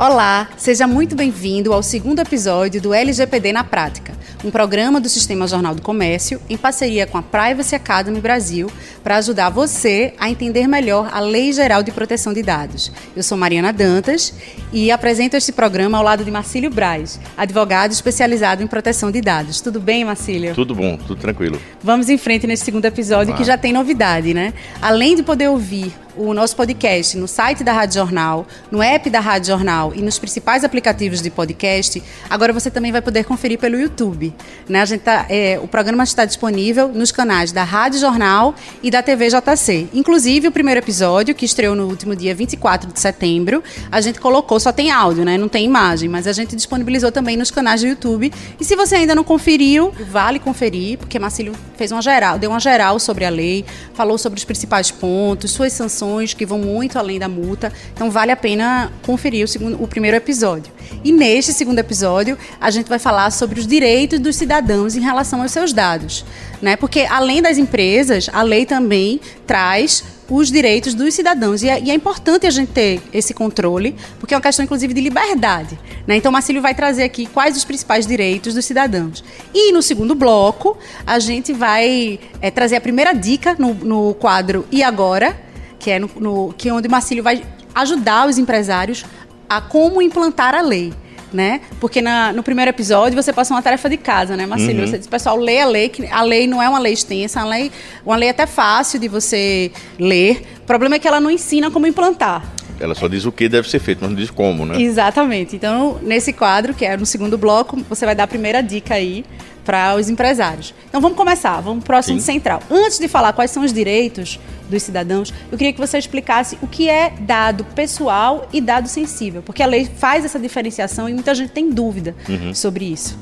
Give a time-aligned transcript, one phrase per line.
[0.00, 5.46] Olá, seja muito bem-vindo ao segundo episódio do LGPD na Prática, um programa do Sistema
[5.46, 8.72] Jornal do Comércio em parceria com a Privacy Academy Brasil
[9.04, 12.90] para ajudar você a entender melhor a Lei Geral de Proteção de Dados.
[13.14, 14.32] Eu sou Mariana Dantas
[14.72, 19.60] e apresento este programa ao lado de Marcílio Braz, advogado especializado em proteção de dados.
[19.60, 20.54] Tudo bem, Marcílio?
[20.54, 21.60] Tudo bom, tudo tranquilo.
[21.82, 24.54] Vamos em frente nesse segundo episódio que já tem novidade, né?
[24.80, 29.20] Além de poder ouvir o nosso podcast no site da Rádio Jornal, no app da
[29.20, 33.78] Rádio Jornal e nos principais aplicativos de podcast, agora você também vai poder conferir pelo
[33.78, 34.34] YouTube.
[34.68, 34.80] Né?
[34.80, 39.02] A gente tá, é, o programa está disponível nos canais da Rádio Jornal e da
[39.02, 39.88] TV JC.
[39.94, 44.58] Inclusive, o primeiro episódio, que estreou no último dia 24 de setembro, a gente colocou,
[44.58, 45.38] só tem áudio, né?
[45.38, 48.32] não tem imagem, mas a gente disponibilizou também nos canais do YouTube.
[48.58, 52.60] E se você ainda não conferiu, vale conferir, porque Marcílio fez uma geral, deu uma
[52.60, 55.99] geral sobre a lei, falou sobre os principais pontos, suas sanções
[56.36, 57.72] que vão muito além da multa.
[57.92, 60.72] Então vale a pena conferir o, segundo, o primeiro episódio.
[61.04, 65.42] E neste segundo episódio, a gente vai falar sobre os direitos dos cidadãos em relação
[65.42, 66.24] aos seus dados.
[66.60, 66.76] Né?
[66.76, 71.62] Porque além das empresas, a lei também traz os direitos dos cidadãos.
[71.62, 74.94] E é, e é, importante a gente ter esse controle, porque é uma questão, inclusive,
[74.94, 75.78] de liberdade.
[76.06, 76.16] Né?
[76.16, 79.24] Então, Marcílio vai trazer aqui quais os principais direitos dos cidadãos.
[79.52, 84.64] E no segundo bloco, a gente vai é, trazer a primeira dica no, no quadro
[84.70, 85.49] E Agora?
[85.80, 87.42] Que é no, no que é onde o Marcílio vai
[87.74, 89.04] ajudar os empresários
[89.48, 90.92] a como implantar a lei.
[91.32, 91.60] Né?
[91.78, 94.80] Porque na, no primeiro episódio você passou uma tarefa de casa, né, Marcílio?
[94.80, 94.88] Uhum.
[94.88, 97.50] Você disse, pessoal, lê a lei, que a lei não é uma lei extensa, uma
[97.50, 97.70] lei,
[98.04, 100.42] uma lei até fácil de você ler.
[100.58, 102.42] O problema é que ela não ensina como implantar.
[102.80, 104.82] Ela só diz o que deve ser feito, mas não diz como, né?
[104.82, 105.54] Exatamente.
[105.54, 109.24] Então, nesse quadro, que é no segundo bloco, você vai dar a primeira dica aí
[109.64, 110.74] para os empresários.
[110.88, 112.32] Então vamos começar, vamos para o assunto Sim.
[112.32, 112.60] central.
[112.70, 116.66] Antes de falar quais são os direitos dos cidadãos, eu queria que você explicasse o
[116.66, 121.34] que é dado pessoal e dado sensível, porque a lei faz essa diferenciação e muita
[121.34, 122.54] gente tem dúvida uhum.
[122.54, 123.18] sobre isso.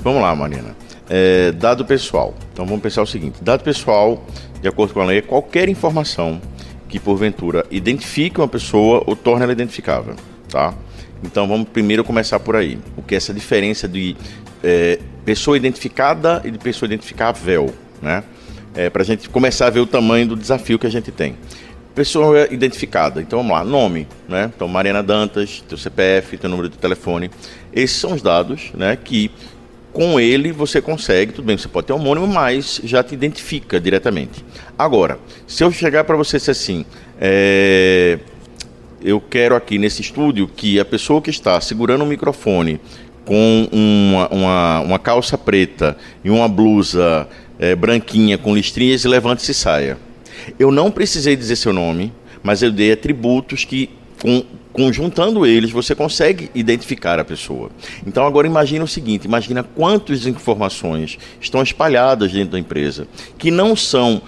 [0.00, 0.76] Vamos lá, Marina.
[1.08, 2.34] É, dado pessoal.
[2.52, 4.24] Então vamos pensar o seguinte: dado pessoal,
[4.60, 6.40] de acordo com a lei, é qualquer informação
[6.88, 10.14] que porventura identifique uma pessoa ou torne ela identificável,
[10.48, 10.74] tá?
[11.22, 12.78] Então vamos primeiro começar por aí.
[12.96, 14.16] O que é essa diferença de
[14.62, 18.22] é, pessoa identificada e de pessoa identificável, né?
[18.74, 21.36] É, para a gente começar a ver o tamanho do desafio que a gente tem.
[21.94, 24.50] Pessoa identificada, então vamos lá, nome, né?
[24.54, 27.30] Então Mariana Dantas, teu CPF, teu número de telefone.
[27.72, 28.96] Esses são os dados, né?
[28.96, 29.30] Que
[29.92, 34.44] com ele você consegue, tudo bem, você pode ter homônimo, mas já te identifica diretamente.
[34.76, 36.84] Agora, se eu chegar para você e dizer assim,
[37.20, 38.18] é,
[39.00, 42.80] eu quero aqui nesse estúdio que a pessoa que está segurando o microfone
[43.24, 49.52] com uma, uma, uma calça preta e uma blusa é, branquinha com listrinhas e levante-se
[49.52, 49.98] e saia.
[50.58, 52.12] Eu não precisei dizer seu nome,
[52.42, 53.90] mas eu dei atributos que
[54.20, 57.70] com, conjuntando eles, você consegue identificar a pessoa.
[58.04, 63.06] Então agora imagine o seguinte, imagina quantas informações estão espalhadas dentro da empresa,
[63.38, 64.20] que não são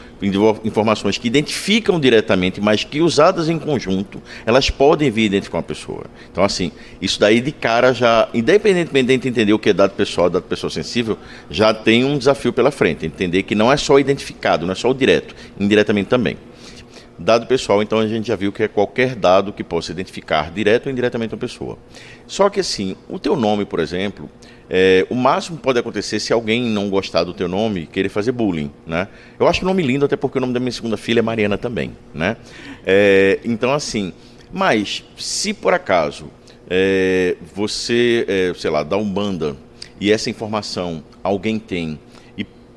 [0.64, 6.04] informações que identificam diretamente, mas que usadas em conjunto, elas podem vir identificar uma pessoa.
[6.30, 6.70] Então assim,
[7.02, 10.70] isso daí de cara já, independentemente de entender o que é dado pessoal, dado pessoa
[10.70, 11.18] sensível,
[11.50, 14.90] já tem um desafio pela frente, entender que não é só identificado, não é só
[14.90, 16.36] o direto, indiretamente também.
[17.18, 20.86] Dado pessoal, então a gente já viu que é qualquer dado que possa identificar direto
[20.86, 21.78] ou indiretamente uma pessoa.
[22.26, 24.28] Só que assim, o teu nome, por exemplo,
[24.68, 28.32] é, o máximo pode acontecer se alguém não gostar do teu nome e querer fazer
[28.32, 29.08] bullying, né?
[29.38, 31.56] Eu acho o nome lindo, até porque o nome da minha segunda filha é Mariana
[31.56, 32.36] também, né?
[32.84, 34.12] É, então assim,
[34.52, 36.26] mas se por acaso
[36.68, 39.56] é, você, é, sei lá, dá um banda
[40.00, 41.98] e essa informação alguém tem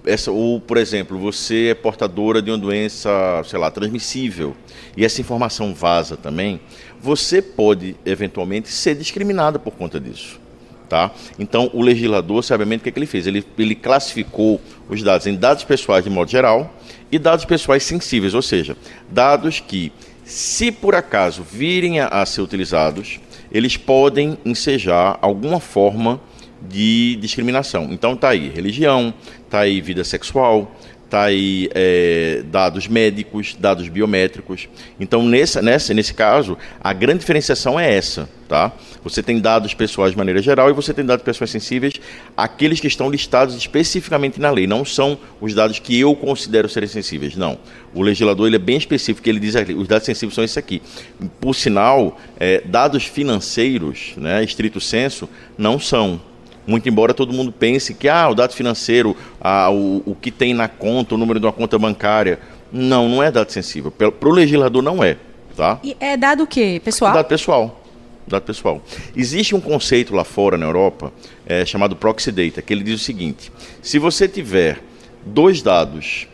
[0.06, 3.10] essa, ou, por exemplo, você é portadora de uma doença,
[3.46, 4.56] sei lá, transmissível,
[4.96, 6.60] e essa informação vaza também,
[7.02, 10.40] você pode, eventualmente, ser discriminada por conta disso.
[10.88, 11.12] Tá?
[11.38, 13.28] Então, o legislador, sabiamente, o que, é que ele fez?
[13.28, 14.60] Ele, ele classificou
[14.90, 16.74] os dados em dados pessoais de modo geral
[17.12, 18.76] e dados pessoais sensíveis, ou seja,
[19.08, 19.92] dados que,
[20.26, 23.20] se por acaso virem a, a ser utilizados,
[23.52, 26.20] eles podem ensejar alguma forma
[26.62, 27.88] de discriminação.
[27.92, 29.14] Então tá aí religião,
[29.50, 30.72] tá aí vida sexual,
[31.10, 34.70] tá aí é, dados médicos, dados biométricos.
[35.00, 38.72] Então nessa, nessa, nesse caso a grande diferenciação é essa, tá?
[39.04, 41.94] Você tem dados pessoais de maneira geral e você tem dados pessoais sensíveis,
[42.38, 44.68] aqueles que estão listados especificamente na lei.
[44.68, 47.58] Não são os dados que eu considero serem sensíveis, não.
[47.94, 50.82] O legislador ele é bem específico, ele diz que os dados sensíveis são esses aqui.
[51.40, 56.22] Por sinal, é, dados financeiros, né, estrito senso, não são.
[56.70, 60.54] Muito embora todo mundo pense que ah, o dado financeiro, ah, o, o que tem
[60.54, 62.38] na conta, o número de uma conta bancária.
[62.72, 63.90] Não, não é dado sensível.
[63.90, 65.18] Para o legislador não é.
[65.58, 65.80] Tá?
[65.84, 66.80] E é dado o quê?
[66.86, 67.12] Pessoal?
[67.12, 67.84] Dado pessoal.
[68.28, 68.84] dado pessoal.
[69.16, 71.12] Existe um conceito lá fora, na Europa,
[71.44, 73.52] é, chamado Proxy Data, que ele diz o seguinte:
[73.82, 74.80] se você tiver
[75.26, 76.28] dois dados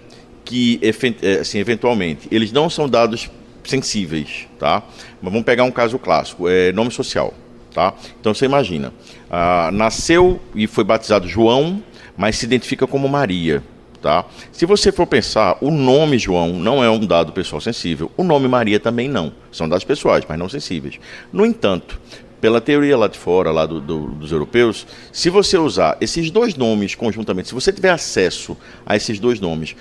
[0.44, 3.32] que, é, assim, eventualmente, eles não são dados
[3.64, 4.84] sensíveis, tá?
[5.22, 7.34] Mas vamos pegar um caso clássico, é nome social,
[7.74, 7.94] tá?
[8.20, 8.94] Então você imagina,
[9.30, 11.82] ah, nasceu e foi batizado João,
[12.18, 13.64] mas se identifica como Maria.
[14.02, 14.24] Tá?
[14.52, 18.48] Se você for pensar, o nome João não é um dado pessoal sensível, o nome
[18.48, 19.34] Maria também não.
[19.52, 21.00] São dados pessoais, mas não sensíveis.
[21.34, 22.00] No entanto,
[22.40, 26.56] pela teoria lá de fora, lá do, do, dos europeus, se você usar esses dois
[26.56, 28.56] nomes conjuntamente, se você tiver acesso
[28.86, 29.76] a esses dois nomes,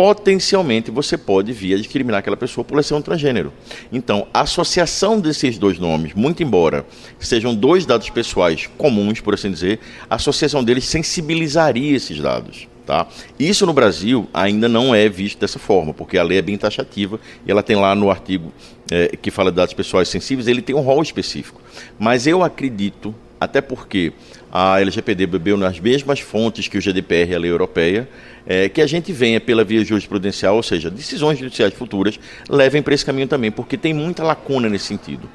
[0.00, 3.52] potencialmente você pode vir a discriminar aquela pessoa por ser um transgênero.
[3.92, 6.86] Então, a associação desses dois nomes, muito embora
[7.18, 12.66] sejam dois dados pessoais comuns, por assim dizer, a associação deles sensibilizaria esses dados.
[12.86, 13.06] Tá?
[13.38, 17.20] Isso no Brasil ainda não é visto dessa forma, porque a lei é bem taxativa
[17.46, 18.54] e ela tem lá no artigo
[18.90, 21.60] é, que fala de dados pessoais sensíveis, ele tem um rol específico.
[21.98, 24.14] Mas eu acredito, até porque
[24.52, 28.08] a LGPD bebeu nas mesmas fontes que o GDPR e a lei europeia,
[28.46, 32.18] é, que a gente venha pela via jurisprudencial, ou seja, decisões judiciais futuras,
[32.48, 35.28] levem para esse caminho também, porque tem muita lacuna nesse sentido.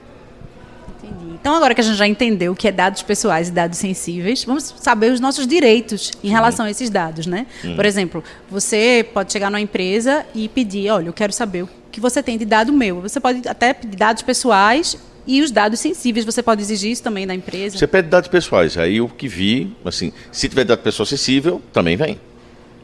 [1.45, 4.43] Então, agora que a gente já entendeu o que é dados pessoais e dados sensíveis,
[4.43, 7.45] vamos saber os nossos direitos em relação a esses dados, né?
[7.63, 7.75] Hum.
[7.75, 12.01] Por exemplo, você pode chegar numa empresa e pedir, olha, eu quero saber o que
[12.01, 12.99] você tem de dado meu.
[13.01, 14.97] Você pode até pedir dados pessoais
[15.27, 17.77] e os dados sensíveis, você pode exigir isso também da empresa?
[17.77, 18.77] Você pede dados pessoais.
[18.77, 22.19] Aí o que vi, assim, se tiver dado pessoal sensível, também vem.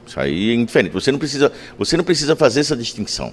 [0.06, 0.94] Isso aí é indiferente.
[0.94, 3.32] Você não precisa, você não precisa fazer essa distinção.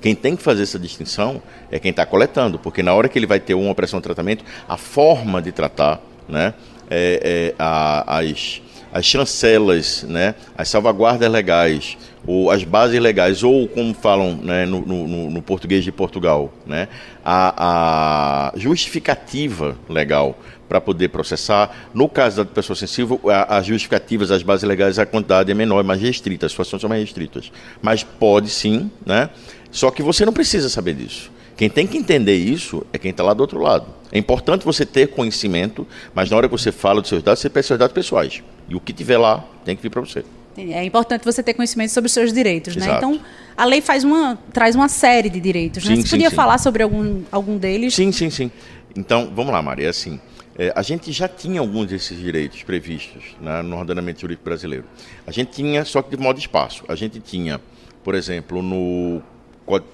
[0.00, 3.26] Quem tem que fazer essa distinção é quem está coletando, porque na hora que ele
[3.26, 6.54] vai ter uma operação de tratamento, a forma de tratar, né,
[6.88, 8.62] é, é, a, as,
[8.92, 14.80] as chancelas, né, as salvaguardas legais, ou as bases legais, ou como falam né, no,
[14.80, 16.88] no, no, português de Portugal, né,
[17.24, 20.38] a, a justificativa legal
[20.68, 21.88] para poder processar.
[21.92, 25.82] No caso da pessoa sensível, as justificativas, as bases legais, a quantidade é menor, é
[25.82, 27.50] mais restrita, as situações são mais restritas.
[27.82, 29.30] Mas pode sim, né?
[29.70, 31.30] Só que você não precisa saber disso.
[31.56, 33.86] Quem tem que entender isso é quem está lá do outro lado.
[34.12, 37.50] É importante você ter conhecimento, mas na hora que você fala dos seus dados, você
[37.50, 38.42] pede seus dados pessoais.
[38.68, 40.24] E o que tiver lá tem que vir para você.
[40.56, 42.94] É importante você ter conhecimento sobre os seus direitos, né?
[42.96, 43.20] Então,
[43.56, 45.94] a lei faz uma, traz uma série de direitos, né?
[45.94, 46.36] Sim, você sim, podia sim.
[46.36, 47.94] falar sobre algum, algum deles?
[47.94, 48.50] Sim, sim, sim.
[48.96, 49.86] Então, vamos lá, Maria.
[49.86, 50.20] É assim,
[50.58, 54.84] é, a gente já tinha alguns desses direitos previstos né, no ordenamento jurídico brasileiro.
[55.26, 56.84] A gente tinha, só que de modo espaço.
[56.88, 57.60] A gente tinha,
[58.02, 59.22] por exemplo, no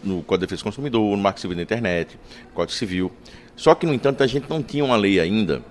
[0.03, 2.19] no Código de Defesa do Consumidor, no Marco Civil da Internet,
[2.55, 3.13] Código Civil.
[3.55, 5.63] Só que, no entanto, a gente não tinha uma lei ainda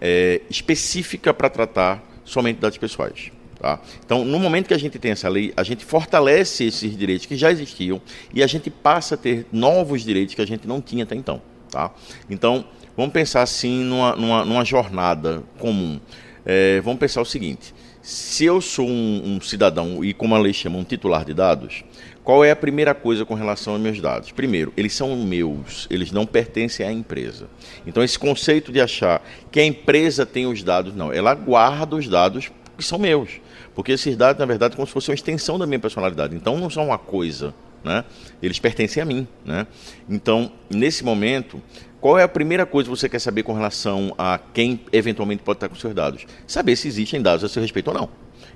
[0.00, 3.30] é, específica para tratar somente dados pessoais.
[3.64, 3.80] Tá?
[4.04, 7.34] Então, no momento que a gente tem essa lei, a gente fortalece esses direitos que
[7.34, 7.98] já existiam
[8.34, 11.40] e a gente passa a ter novos direitos que a gente não tinha até então.
[11.70, 11.90] Tá?
[12.28, 15.98] Então, vamos pensar assim numa, numa, numa jornada comum.
[16.44, 20.52] É, vamos pensar o seguinte: se eu sou um, um, cidadão e, como a lei
[20.52, 21.84] chama, um titular de dados,
[22.22, 24.30] qual é a primeira coisa com relação aos meus dados?
[24.30, 27.48] Primeiro, eles são meus, eles não pertencem à empresa.
[27.86, 32.06] Então, esse conceito de achar que a empresa tem os dados, não, ela guarda os
[32.06, 33.40] dados que são meus.
[33.74, 36.34] Porque esses dados, na verdade, como se fosse uma extensão da minha personalidade.
[36.36, 38.04] Então, não são uma coisa, né?
[38.42, 39.66] Eles pertencem a mim, né?
[40.08, 41.60] Então, nesse momento,
[42.00, 45.56] qual é a primeira coisa que você quer saber com relação a quem eventualmente pode
[45.56, 46.26] estar com seus dados?
[46.46, 48.08] Saber se existem dados a seu respeito ou não.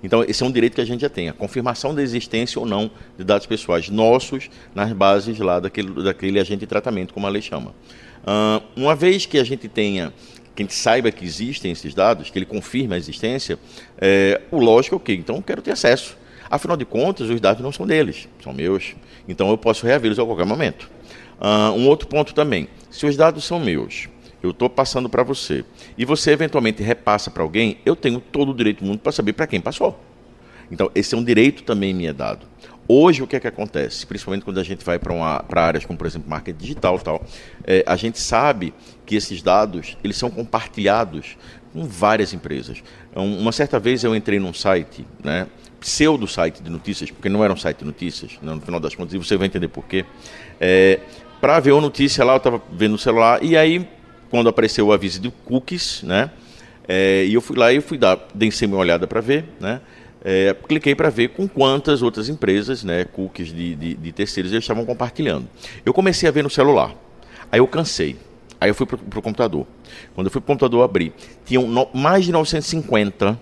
[0.02, 2.66] Então, esse é um direito que a gente já tem, a confirmação da existência ou
[2.66, 7.30] não de dados pessoais nossos nas bases lá daquele, daquele agente de tratamento, como a
[7.30, 7.74] lei chama.
[8.22, 10.12] Uh, uma vez que a gente tenha,
[10.58, 13.56] que a gente saiba que existem esses dados, que ele confirme a existência,
[13.96, 15.14] é, o lógico é o quê?
[15.14, 16.16] Então, quero ter acesso.
[16.50, 18.96] Afinal de contas, os dados não são deles, são meus.
[19.28, 20.90] Então, eu posso reavê-los a qualquer momento.
[21.40, 24.08] Uh, um outro ponto também, se os dados são meus,
[24.42, 25.64] eu estou passando para você,
[25.96, 29.34] e você eventualmente repassa para alguém, eu tenho todo o direito do mundo para saber
[29.34, 29.96] para quem passou.
[30.72, 32.48] Então, esse é um direito também me é dado.
[32.90, 34.06] Hoje, o que é que acontece?
[34.06, 37.22] Principalmente quando a gente vai para áreas como, por exemplo, marketing digital tal,
[37.66, 38.72] é, a gente sabe
[39.04, 41.36] que esses dados eles são compartilhados
[41.74, 42.82] com várias empresas.
[43.10, 45.46] Então, uma certa vez eu entrei num site, né,
[45.78, 48.94] pseudo site de notícias, porque não era um site de notícias, né, no final das
[48.94, 50.06] contas, e você vai entender por quê.
[50.58, 50.98] É,
[51.42, 53.86] para ver uma notícia lá, eu estava vendo no celular, e aí
[54.30, 56.30] quando apareceu o aviso de cookies, né?
[56.86, 59.80] É, e eu fui lá e fui dar, dei uma olhada para ver, né?
[60.24, 64.64] É, cliquei para ver com quantas outras empresas, né, cookies de, de, de terceiros, eles
[64.64, 65.48] estavam compartilhando.
[65.84, 66.94] Eu comecei a ver no celular,
[67.52, 68.16] aí eu cansei,
[68.60, 69.66] aí eu fui para o computador.
[70.14, 71.12] Quando eu fui para o computador abrir,
[71.44, 73.38] tinham no, mais de 950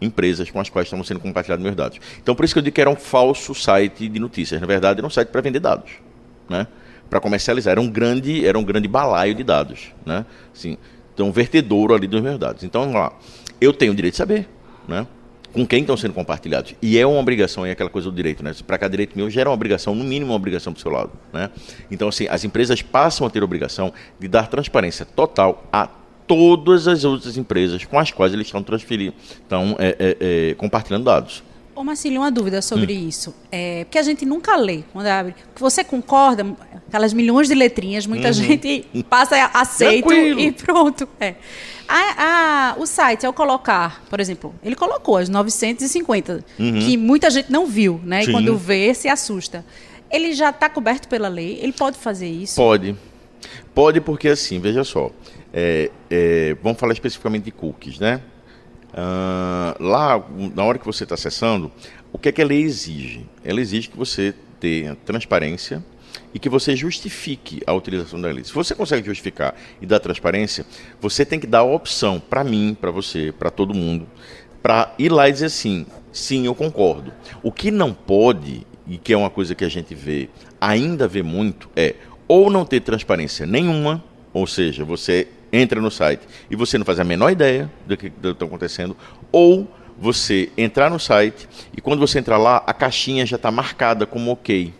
[0.00, 1.98] empresas com as quais estavam sendo compartilhados meus dados.
[2.22, 4.58] Então, por isso que eu digo que era um falso site de notícias.
[4.58, 5.90] Na verdade, era um site para vender dados.
[6.48, 6.66] Né?
[7.10, 7.72] para comercializar.
[7.72, 10.24] Era um grande, era um grande balaio de dados, né?
[10.54, 10.78] Assim,
[11.12, 12.62] então, um vertedouro ali dos meus dados.
[12.62, 13.12] Então, lá.
[13.60, 14.48] Eu tenho o direito de saber,
[14.88, 15.06] né?
[15.52, 16.74] Com quem estão sendo compartilhados.
[16.80, 18.54] E é uma obrigação, é aquela coisa do direito, né?
[18.66, 21.12] Para cada direito meu, gera uma obrigação, no mínimo uma obrigação para o seu lado,
[21.32, 21.50] né?
[21.90, 25.88] Então, assim, as empresas passam a ter a obrigação de dar transparência total a
[26.26, 30.16] todas as outras empresas com as quais eles estão transferindo, estão é, é,
[30.50, 31.42] é, compartilhando dados.
[31.74, 33.08] Ô Marcílio, uma dúvida sobre hum.
[33.08, 33.34] isso.
[33.50, 35.34] É, porque a gente nunca lê quando abre.
[35.56, 36.46] Você concorda?
[36.86, 38.34] Aquelas milhões de letrinhas, muita uhum.
[38.34, 41.08] gente passa, aceita e pronto.
[41.18, 41.34] É.
[41.92, 46.78] A, a, o site, ao colocar, por exemplo, ele colocou as 950, uhum.
[46.78, 48.22] que muita gente não viu, né?
[48.22, 48.28] Sim.
[48.28, 49.64] E quando vê, se assusta.
[50.08, 51.58] Ele já está coberto pela lei?
[51.60, 52.54] Ele pode fazer isso?
[52.54, 52.94] Pode.
[53.74, 55.10] Pode porque, assim, veja só.
[55.52, 58.22] É, é, vamos falar especificamente de cookies, né?
[58.92, 61.72] Uh, lá, na hora que você está acessando,
[62.12, 63.26] o que é que a lei exige?
[63.44, 65.84] Ela exige que você tenha transparência
[66.34, 68.44] e que você justifique a utilização da lei.
[68.44, 70.64] Se você consegue justificar e dar transparência,
[71.00, 74.06] você tem que dar a opção para mim, para você, para todo mundo,
[74.62, 77.12] para ir lá e dizer assim, sim, eu concordo.
[77.42, 80.28] O que não pode, e que é uma coisa que a gente vê,
[80.60, 81.94] ainda vê muito, é
[82.28, 87.00] ou não ter transparência nenhuma, ou seja, você entra no site e você não faz
[87.00, 88.96] a menor ideia do que está acontecendo,
[89.32, 89.66] ou
[89.98, 94.30] você entrar no site e quando você entrar lá, a caixinha já está marcada como
[94.30, 94.72] ok.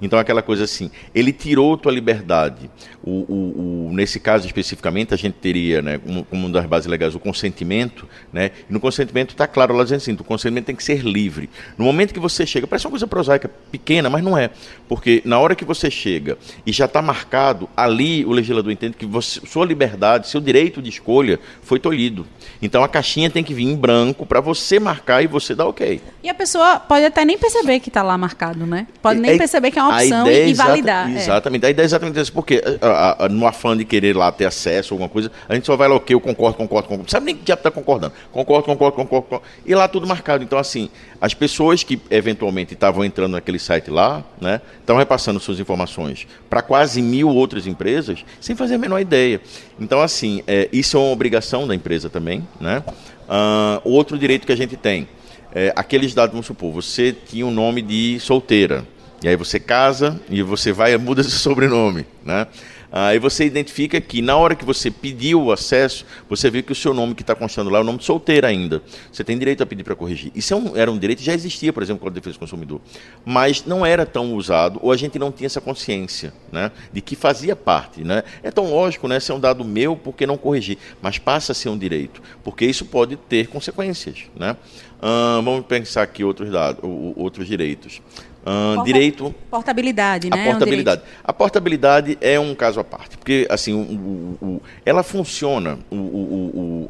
[0.00, 2.70] Então, aquela coisa assim, ele tirou tua liberdade.
[3.02, 7.14] O, o, o, nesse caso especificamente, a gente teria, né, como, uma das bases legais,
[7.14, 10.84] o consentimento, né, e no consentimento está claro lá dizendo assim, o consentimento tem que
[10.84, 11.48] ser livre.
[11.78, 14.50] No momento que você chega, parece uma coisa prosaica, pequena, mas não é,
[14.88, 19.06] porque na hora que você chega e já está marcado, ali o legislador entende que
[19.06, 22.26] você, sua liberdade, seu direito de escolha foi tolhido.
[22.60, 26.00] Então a caixinha tem que vir em branco para você marcar e você dar ok.
[26.22, 28.86] E a pessoa pode até nem perceber que está lá marcado, né?
[29.00, 31.08] Pode nem é, perceber que é uma opção e, e validar.
[31.08, 31.22] Exata, é.
[31.22, 31.66] Exatamente.
[31.66, 34.92] A ideia é exatamente isso, porque a, a, no afã de querer lá ter acesso
[34.92, 37.10] a alguma coisa, a gente só vai lá, ok, eu concordo, concordo, concordo.
[37.10, 38.12] Sabe nem que diabo está concordando.
[38.32, 39.44] Concordo, concordo, concordo, concordo.
[39.64, 40.44] E lá tudo marcado.
[40.44, 45.60] Então, assim, as pessoas que eventualmente estavam entrando naquele site lá, né, estão repassando suas
[45.60, 49.40] informações para quase mil outras empresas sem fazer a menor ideia.
[49.78, 52.82] Então, assim, é, isso é uma obrigação da empresa também, né?
[53.28, 55.06] Uh, outro direito que a gente tem,
[55.54, 58.84] é, aqueles dados, vamos supor, você tinha um nome de solteira,
[59.22, 62.46] e aí você casa e você vai muda seu sobrenome, né?
[62.92, 66.74] Aí você identifica que na hora que você pediu o acesso, você vê que o
[66.74, 68.82] seu nome que está constando lá é o nome de solteiro ainda.
[69.12, 70.32] Você tem direito a pedir para corrigir.
[70.34, 72.40] Isso é um, era um direito que já existia, por exemplo, com a defesa do
[72.40, 72.80] consumidor.
[73.24, 77.14] Mas não era tão usado, ou a gente não tinha essa consciência né, de que
[77.14, 78.02] fazia parte.
[78.02, 78.24] Né?
[78.42, 79.20] É tão lógico, né?
[79.20, 80.78] Se é um dado meu, por que não corrigir?
[81.00, 84.24] Mas passa a ser um direito, porque isso pode ter consequências.
[84.34, 84.56] Né?
[85.42, 86.82] vamos pensar aqui outros dados,
[87.16, 88.02] outros direitos.
[88.50, 89.34] Uh, direito.
[89.50, 90.42] Portabilidade, né?
[90.42, 91.02] A portabilidade.
[91.02, 93.78] É um a portabilidade é um caso à parte, porque assim, o,
[94.44, 95.78] o, o ela funciona,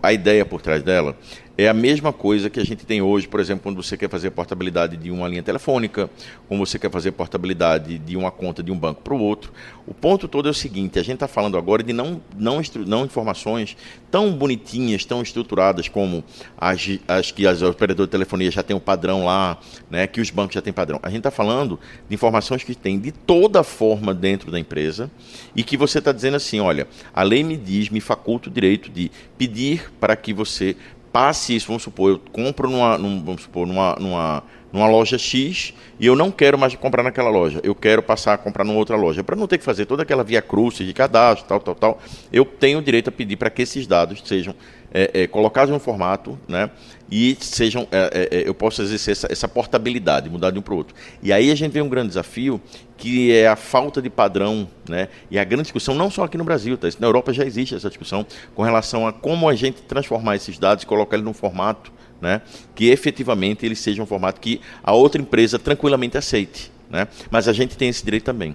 [0.03, 1.17] a ideia por trás dela
[1.63, 4.31] é a mesma coisa que a gente tem hoje, por exemplo, quando você quer fazer
[4.31, 6.09] portabilidade de uma linha telefônica,
[6.49, 9.53] quando você quer fazer portabilidade de uma conta de um banco para o outro.
[9.87, 13.05] O ponto todo é o seguinte: a gente está falando agora de não, não, não
[13.05, 13.77] informações
[14.11, 16.25] tão bonitinhas, tão estruturadas como
[16.57, 19.59] as, as que as operadoras de telefonia já têm o padrão lá,
[19.91, 20.99] né, que os bancos já têm padrão.
[21.03, 25.11] A gente está falando de informações que tem de toda forma dentro da empresa
[25.55, 28.91] e que você está dizendo assim: olha, a lei me diz, me faculta o direito
[28.91, 30.75] de pedir para que você
[31.13, 35.75] passe isso, vamos supor, eu compro numa, num, vamos supor, numa, numa, numa loja X
[35.99, 38.97] e eu não quero mais comprar naquela loja, eu quero passar a comprar numa outra
[38.97, 39.23] loja.
[39.25, 41.99] Para não ter que fazer toda aquela via cruz de cadastro, tal, tal, tal,
[42.33, 44.55] eu tenho o direito a pedir para que esses dados sejam
[44.93, 46.71] é, é, colocados formato, né?
[47.11, 50.75] E sejam, é, é, é eu possa exercer essa, essa, portabilidade, mudar de um para
[50.75, 50.95] o outro.
[51.23, 52.61] E aí a gente vê um grande desafio,
[52.97, 55.09] que é a falta de padrão, né?
[55.31, 56.89] E a grande discussão, não só aqui no Brasil, tá?
[57.01, 58.25] na Europa já existe essa discussão
[58.55, 62.43] com relação a como a gente transformar esses dados e colocar eles num formato, né?
[62.75, 66.71] Que efetivamente eles sejam um formato que a outra empresa tranquilamente aceite.
[66.91, 67.07] Né?
[67.31, 68.51] Mas a gente tem esse direito também.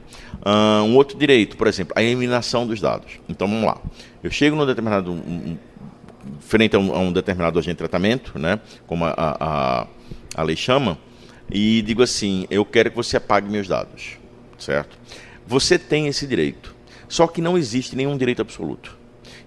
[0.46, 3.14] Uh, um outro direito, por exemplo, a eliminação dos dados.
[3.30, 3.78] Então vamos lá.
[4.22, 5.58] Eu chego num determinado um,
[6.40, 9.88] frente a um, a um, determinado agente de tratamento, né, como a, a,
[10.36, 10.98] a lei chama,
[11.52, 14.18] e digo assim: eu quero que você apague meus dados,
[14.58, 14.98] certo?
[15.48, 16.76] Você tem esse direito,
[17.08, 19.06] só que não existe nenhum direito absoluto.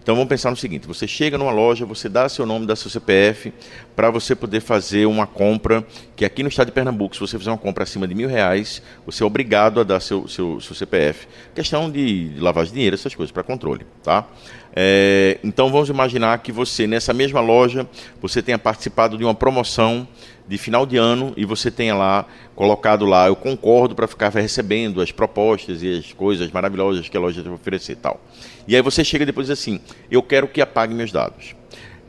[0.08, 2.90] Então vamos pensar no seguinte: você chega numa loja, você dá seu nome, dá seu
[2.90, 3.52] CPF,
[3.94, 7.50] para você poder fazer uma compra, que aqui no estado de Pernambuco, se você fizer
[7.50, 11.28] uma compra acima de mil reais, você é obrigado a dar seu, seu, seu CPF.
[11.54, 13.84] Questão de de dinheiro, essas coisas, para controle.
[14.02, 14.26] Tá?
[14.74, 17.88] É, então vamos imaginar que você, nessa mesma loja,
[18.20, 20.06] você tenha participado de uma promoção
[20.46, 25.00] de final de ano e você tenha lá colocado lá, eu concordo para ficar recebendo
[25.02, 28.20] as propostas e as coisas maravilhosas que a loja te oferecer e tal.
[28.66, 31.54] E aí você chega depois e diz assim, eu quero que apague meus dados.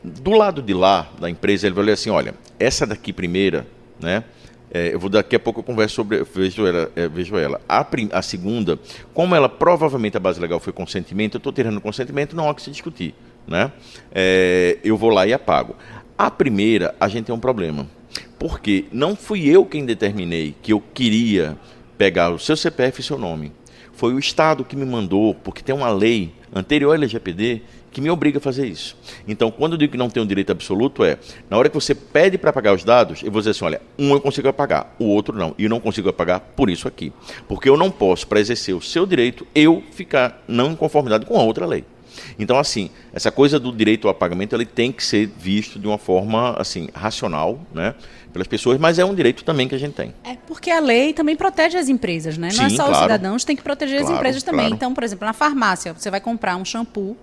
[0.02, 3.66] Do lado de lá, da empresa, ele vai ler assim, olha, essa daqui primeira,
[4.00, 4.24] né,
[4.72, 7.60] é, eu vou daqui a pouco eu converso sobre, vejo ela, é, vejo ela.
[7.68, 8.78] A, prim, a, segunda,
[9.12, 12.62] como ela provavelmente a base legal foi consentimento, eu estou tirando consentimento, não há que
[12.62, 13.14] se discutir,
[13.46, 13.72] né?
[14.12, 15.74] É, eu vou lá e apago.
[16.16, 17.86] A primeira, a gente tem um problema,
[18.38, 21.56] porque não fui eu quem determinei que eu queria
[21.98, 23.52] pegar o seu CPF e seu nome.
[23.92, 28.10] Foi o Estado que me mandou, porque tem uma lei anterior à LGPD que me
[28.10, 28.96] obriga a fazer isso.
[29.26, 31.18] Então, quando eu digo que não tem um direito absoluto, é
[31.48, 34.12] na hora que você pede para pagar os dados, eu vou dizer assim: olha, um
[34.12, 35.54] eu consigo apagar, o outro não.
[35.58, 37.12] E eu não consigo apagar por isso aqui.
[37.48, 41.38] Porque eu não posso, para exercer o seu direito, eu ficar não em conformidade com
[41.38, 41.84] a outra lei.
[42.38, 45.98] Então, assim, essa coisa do direito ao apagamento ele tem que ser visto de uma
[45.98, 47.94] forma assim racional, né,
[48.32, 50.14] pelas pessoas, mas é um direito também que a gente tem.
[50.24, 52.48] É porque a lei também protege as empresas, né?
[52.48, 52.92] Não Sim, é só claro.
[52.92, 54.60] os cidadãos, tem que proteger claro, as empresas também.
[54.60, 54.74] Claro.
[54.74, 57.16] Então, por exemplo, na farmácia, você vai comprar um shampoo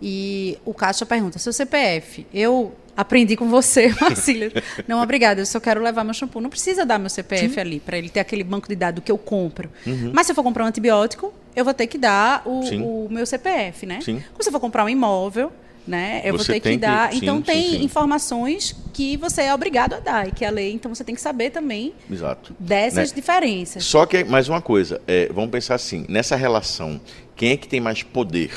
[0.00, 4.50] e o caixa pergunta: seu CPF, eu aprendi com você, Marcílio.
[4.86, 6.40] não, obrigada, eu só quero levar meu shampoo.
[6.40, 7.60] Não precisa dar meu CPF Sim.
[7.60, 9.70] ali, para ele ter aquele banco de dados que eu compro.
[9.86, 10.10] Uhum.
[10.12, 12.60] Mas se eu for comprar um antibiótico, eu vou ter que dar o,
[13.06, 14.00] o meu CPF, né?
[14.00, 14.22] Sim.
[14.40, 15.52] Se eu for comprar um imóvel,
[15.88, 16.20] né?
[16.24, 17.08] Eu você vou ter que dar.
[17.08, 17.16] Que...
[17.16, 17.84] Sim, então tem sim, sim.
[17.84, 21.20] informações que você é obrigado a dar e que a lei, então você tem que
[21.20, 22.54] saber também Exato.
[22.58, 23.14] dessas né?
[23.14, 23.84] diferenças.
[23.84, 27.00] Só que mais uma coisa, é, vamos pensar assim, nessa relação,
[27.34, 28.50] quem é que tem mais poder?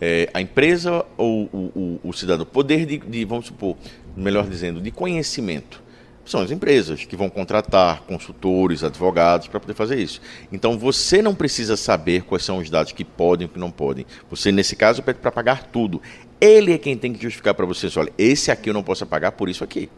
[0.00, 3.76] É, a empresa ou o, o, o cidadão, poder de, de, vamos supor,
[4.16, 5.82] melhor dizendo, de conhecimento.
[6.24, 10.20] São as empresas que vão contratar consultores, advogados para poder fazer isso.
[10.52, 14.04] Então você não precisa saber quais são os dados que podem e que não podem.
[14.28, 16.02] Você, nesse caso, pede para pagar tudo.
[16.38, 19.32] Ele é quem tem que justificar para você, olha, esse aqui eu não posso pagar
[19.32, 19.88] por isso aqui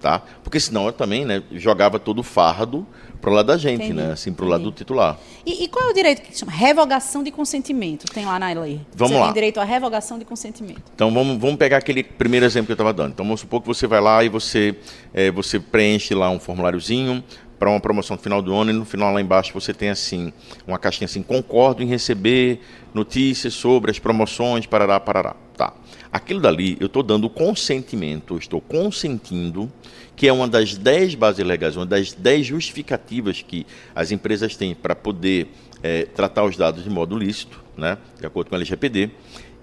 [0.00, 0.22] tá?
[0.42, 2.86] Porque senão eu também, né, jogava todo o fardo
[3.20, 3.94] pro lado da gente, Entendi.
[3.94, 5.18] né, assim, pro lado do titular.
[5.44, 6.52] E, e, qual é o direito que chama?
[6.52, 8.80] Revogação de consentimento, tem lá na lei.
[8.94, 9.24] Vamos você lá.
[9.26, 10.82] tem direito à revogação de consentimento.
[10.94, 13.12] Então vamos, vamos pegar aquele primeiro exemplo que eu estava dando.
[13.12, 14.76] Então vamos supor que você vai lá e você,
[15.12, 17.22] é, você preenche lá um formuláriozinho
[17.58, 20.32] para uma promoção no final do ano e no final lá embaixo você tem assim
[20.66, 22.60] uma caixinha assim concordo em receber
[22.92, 25.72] notícias sobre as promoções parará parará tá
[26.16, 29.70] aquilo dali eu estou dando consentimento estou consentindo
[30.14, 34.74] que é uma das 10 bases legais uma das 10 justificativas que as empresas têm
[34.74, 35.48] para poder
[35.82, 39.10] é, tratar os dados de modo lícito né de acordo com a LGPD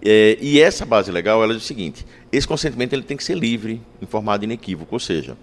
[0.05, 3.35] é, e essa base legal ela diz o seguinte esse consentimento ele tem que ser
[3.35, 5.35] livre informado e inequívoco ou seja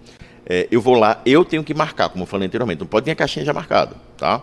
[0.45, 3.11] é, eu vou lá, eu tenho que marcar, como eu falei anteriormente, não pode ter
[3.11, 4.41] a caixinha já marcada, tá?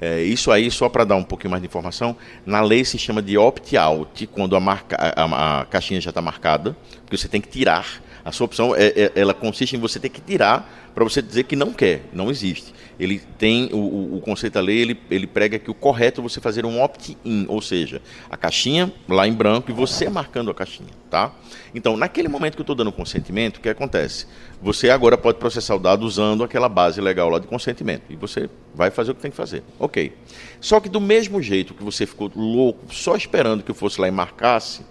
[0.00, 3.20] É, isso aí, só para dar um pouquinho mais de informação, na lei se chama
[3.20, 7.48] de opt-out, quando a, marca, a, a caixinha já está marcada, porque você tem que
[7.48, 8.00] tirar.
[8.24, 11.44] A sua opção, é, é, ela consiste em você ter que tirar para você dizer
[11.44, 15.58] que não quer, não existe ele tem o, o, conceito da lei, ele, ele prega
[15.58, 19.70] que o correto é você fazer um opt-in, ou seja, a caixinha lá em branco
[19.70, 21.32] e você marcando a caixinha, tá?
[21.72, 24.26] Então, naquele momento que eu estou dando consentimento, o que acontece?
[24.60, 28.50] Você agora pode processar o dado usando aquela base legal lá de consentimento e você
[28.74, 30.12] vai fazer o que tem que fazer, ok?
[30.60, 34.08] Só que do mesmo jeito que você ficou louco só esperando que eu fosse lá
[34.08, 34.84] e marcasse,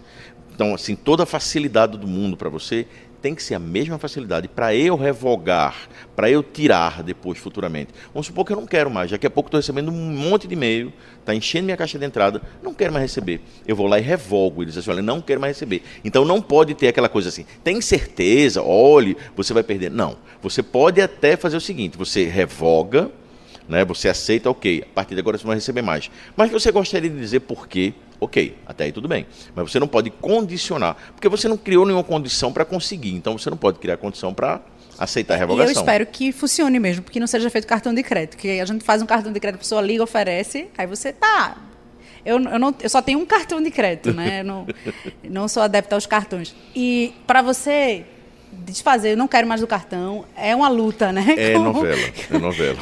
[0.56, 2.88] então assim toda a facilidade do mundo para você
[3.22, 7.94] tem que ser a mesma facilidade para eu revogar, para eu tirar depois, futuramente.
[8.14, 10.54] Vamos supor que eu não quero mais, daqui a pouco estou recebendo um monte de
[10.54, 13.42] e-mail, está enchendo minha caixa de entrada, não quero mais receber.
[13.68, 14.62] Eu vou lá e revogo.
[14.62, 15.84] Ele diz assim: olha, não quero mais receber.
[16.04, 19.92] Então não pode ter aquela coisa assim, tem certeza, olhe, você vai perder.
[19.92, 20.18] Não.
[20.42, 23.12] Você pode até fazer o seguinte: você revoga
[23.68, 23.84] né?
[23.86, 26.10] Você aceita, ok, a partir de agora você não vai receber mais.
[26.36, 27.94] Mas você gostaria de dizer por quê?
[28.20, 29.26] Ok, até aí tudo bem.
[29.56, 33.14] Mas você não pode condicionar, porque você não criou nenhuma condição para conseguir.
[33.14, 34.62] Então você não pode criar condição para
[34.98, 35.72] aceitar a revogação.
[35.72, 38.38] E eu espero que funcione mesmo, porque não seja feito cartão de crédito.
[38.38, 41.58] Que a gente faz um cartão de crédito, a pessoa liga, oferece, aí você tá.
[42.26, 44.42] Eu, eu, não, eu só tenho um cartão de crédito, né?
[44.42, 44.68] Eu não,
[45.24, 46.56] não sou adepta aos cartões.
[46.76, 48.04] E para você
[48.66, 50.26] desfazer, eu não quero mais do cartão.
[50.36, 51.26] É uma luta, né?
[51.38, 51.74] É Como...
[51.74, 52.78] novela, é novela.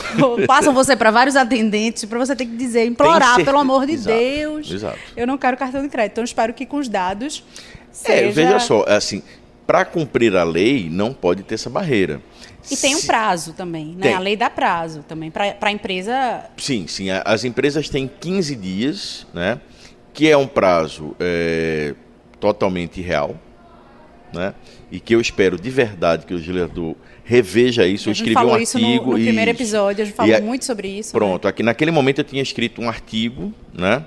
[0.47, 4.17] Passam você para vários atendentes para você ter que dizer, implorar, pelo amor de exato,
[4.17, 4.71] Deus.
[4.71, 4.99] Exato.
[5.15, 6.13] Eu não quero cartão de crédito.
[6.13, 7.43] Então, espero que com os dados.
[7.51, 8.25] É, seja...
[8.25, 9.21] É, veja só, assim,
[9.65, 12.21] para cumprir a lei, não pode ter essa barreira.
[12.69, 14.01] E tem um prazo também, né?
[14.01, 14.13] Tem.
[14.13, 16.45] A lei dá prazo também para a empresa.
[16.57, 17.07] Sim, sim.
[17.23, 19.59] As empresas têm 15 dias, né?
[20.13, 21.93] Que é um prazo é,
[22.39, 23.35] totalmente real,
[24.33, 24.53] né?
[24.91, 28.09] E que eu espero de verdade que o legislador reveja isso.
[28.09, 29.11] Eu escrevi um artigo.
[29.11, 31.11] No, no primeiro episódio, a gente falou muito sobre isso.
[31.11, 31.49] Pronto, né?
[31.49, 34.05] aqui naquele momento eu tinha escrito um artigo, né?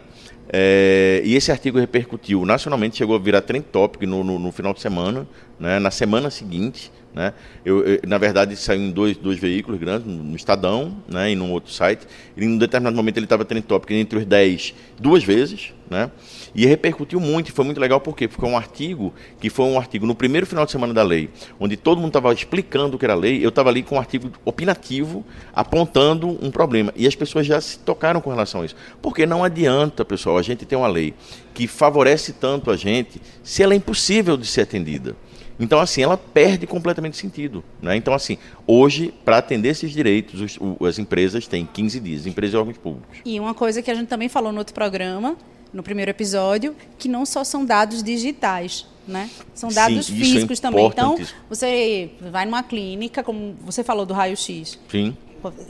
[0.51, 4.73] É, e esse artigo repercutiu nacionalmente, chegou a virar trend topic no, no, no final
[4.73, 5.27] de semana,
[5.59, 6.91] né, na semana seguinte.
[7.15, 7.33] Né?
[7.65, 11.53] Eu, eu, na verdade, saiu em dois, dois veículos grandes, no Estadão né, e num
[11.53, 12.07] outro site.
[12.37, 15.73] E em um determinado momento ele estava trend topic entre os 10 duas vezes.
[15.91, 16.11] Né?
[16.55, 20.07] E repercutiu muito, e foi muito legal porque foi um artigo que foi um artigo
[20.07, 23.15] no primeiro final de semana da lei, onde todo mundo estava explicando o que era
[23.15, 26.93] a lei, eu estava ali com um artigo opinativo, apontando um problema.
[26.95, 28.77] E as pessoas já se tocaram com relação a isso.
[29.01, 31.15] Porque não adianta, pessoal, a gente ter uma lei
[31.55, 35.17] que favorece tanto a gente se ela é impossível de ser atendida.
[35.61, 37.65] Então, assim, ela perde completamente sentido.
[37.83, 37.97] Né?
[37.97, 42.55] Então, assim, hoje, para atender esses direitos, os, o, as empresas têm 15 dias, empresas
[42.55, 43.19] e órgãos públicos.
[43.25, 45.37] E uma coisa que a gente também falou no outro programa,
[45.73, 49.29] no primeiro episódio, que não só são dados digitais, né?
[49.55, 50.87] São dados Sim, é físicos é também.
[50.87, 54.79] Então, você vai numa clínica, como você falou do raio-x.
[54.89, 55.17] Sim.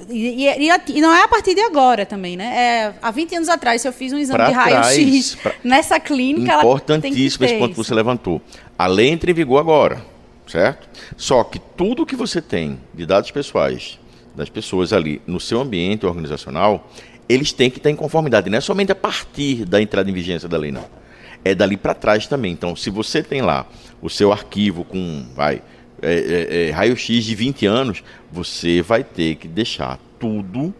[0.08, 2.44] E, e, e, não é a partir de agora também, né?
[2.44, 6.58] É, há 20 anos atrás, se eu fiz um exame pra de raio-x nessa clínica.
[6.58, 8.40] Importantíssimo esse ponto que você levantou.
[8.78, 10.04] A lei entra em vigor agora,
[10.46, 10.88] certo?
[11.16, 13.98] Só que tudo que você tem de dados pessoais
[14.34, 16.88] das pessoas ali no seu ambiente organizacional,
[17.28, 18.48] eles têm que estar em conformidade.
[18.48, 20.86] Não é somente a partir da entrada em vigência da lei, não.
[21.44, 22.52] É dali para trás também.
[22.52, 23.66] Então, se você tem lá
[24.00, 25.60] o seu arquivo com, vai,
[26.02, 30.74] é, é, é, raio-x de 20 anos, você vai ter que deixar tudo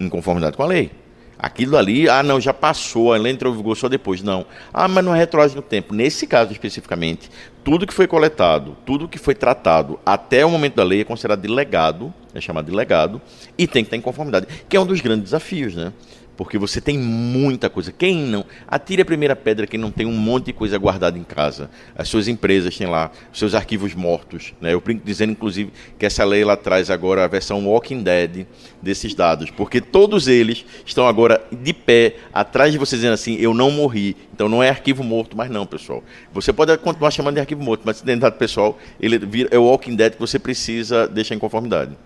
[0.00, 0.90] em conformidade com a lei.
[1.38, 4.22] Aquilo ali, ah, não, já passou, a lei entrou em vigor só depois.
[4.22, 4.44] Não.
[4.74, 5.94] Ah, mas não é retroage no tempo.
[5.94, 7.30] Nesse caso especificamente,
[7.62, 11.40] tudo que foi coletado, tudo que foi tratado até o momento da lei é considerado
[11.40, 13.22] de legado, é chamado de legado,
[13.56, 15.92] e tem que estar em conformidade, que é um dos grandes desafios, né?
[16.38, 17.90] Porque você tem muita coisa.
[17.90, 18.44] Quem não?
[18.68, 21.68] Atire a primeira pedra quem não tem um monte de coisa guardada em casa.
[21.96, 24.54] As suas empresas têm lá os seus arquivos mortos.
[24.60, 24.72] Né?
[24.72, 28.46] Eu brinco dizendo, inclusive, que essa lei lá traz agora a versão Walking Dead
[28.80, 33.52] desses dados, porque todos eles estão agora de pé, atrás de você dizendo assim, eu
[33.52, 34.16] não morri.
[34.32, 36.04] Então não é arquivo morto, mas não, pessoal.
[36.32, 39.64] Você pode continuar chamando de arquivo morto, mas dentro dado pessoal, ele vira, é o
[39.64, 41.96] Walking Dead que você precisa deixar em conformidade.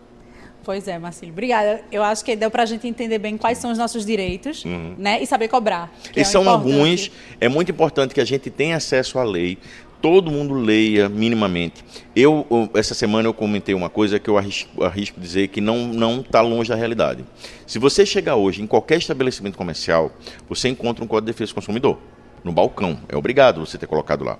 [0.64, 1.32] Pois é, Marcílio.
[1.32, 1.82] Obrigada.
[1.90, 4.94] Eu acho que deu para a gente entender bem quais são os nossos direitos uhum.
[4.96, 5.20] né?
[5.20, 5.92] e saber cobrar.
[6.16, 7.10] E é são alguns.
[7.40, 9.58] É muito importante que a gente tenha acesso à lei.
[10.00, 11.84] Todo mundo leia minimamente.
[12.14, 12.44] Eu,
[12.74, 16.68] essa semana, eu comentei uma coisa que eu arrisco, arrisco dizer que não está longe
[16.68, 17.24] da realidade.
[17.66, 20.10] Se você chegar hoje em qualquer estabelecimento comercial,
[20.48, 21.98] você encontra um Código de Defesa do Consumidor.
[22.42, 22.98] No balcão.
[23.08, 24.38] É obrigado você ter colocado lá.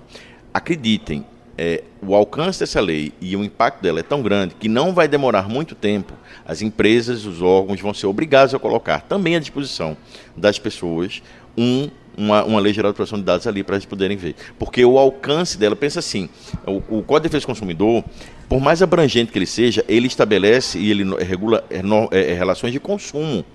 [0.53, 1.25] Acreditem,
[1.57, 5.07] é, o alcance dessa lei e o impacto dela é tão grande que não vai
[5.07, 6.13] demorar muito tempo.
[6.45, 9.95] As empresas, os órgãos vão ser obrigados a colocar também à disposição
[10.35, 11.21] das pessoas
[11.57, 14.35] um, uma, uma lei geral de proteção de dados ali para eles poderem ver.
[14.57, 16.27] Porque o alcance dela, pensa assim,
[16.65, 18.03] o, o Código de Defesa do Consumidor,
[18.49, 22.73] por mais abrangente que ele seja, ele estabelece e ele regula é, é, é relações
[22.73, 23.45] de consumo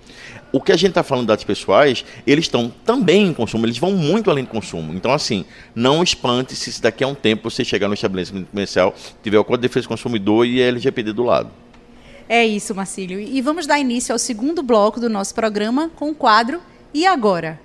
[0.52, 3.78] o que a gente está falando de dados pessoais, eles estão também em consumo, eles
[3.78, 4.92] vão muito além do consumo.
[4.94, 9.38] Então, assim, não espante se daqui a um tempo você chegar no estabelecimento comercial, tiver
[9.38, 11.50] o Código de Defesa do Consumidor e a LGPD do lado.
[12.28, 13.20] É isso, Marcílio.
[13.20, 16.60] E vamos dar início ao segundo bloco do nosso programa com o quadro
[16.92, 17.60] E Agora?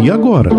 [0.00, 0.50] E agora?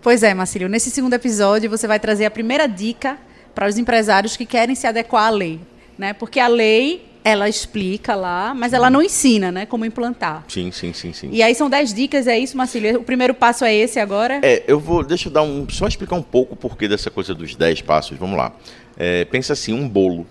[0.00, 0.68] Pois é, Marcílio.
[0.68, 3.18] Nesse segundo episódio, você vai trazer a primeira dica
[3.52, 5.60] para os empresários que querem se adequar à lei
[5.98, 6.12] né?
[6.12, 10.44] Porque a lei ela explica lá, mas ela não ensina, né, como implantar.
[10.46, 11.28] Sim, sim, sim, sim.
[11.32, 13.00] E aí são 10 dicas, é isso, Marcílio?
[13.00, 14.38] O primeiro passo é esse agora?
[14.44, 17.34] É, eu vou, deixa eu dar um, só explicar um pouco o porquê dessa coisa
[17.34, 18.16] dos 10 passos.
[18.16, 18.52] Vamos lá.
[18.96, 20.24] É, pensa assim, um bolo.